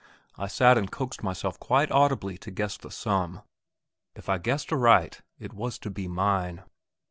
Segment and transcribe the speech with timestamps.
[0.35, 3.43] I sat and coaxed myself quite audibly to guess the sum;
[4.15, 6.63] if I guessed aright, it was to be mine.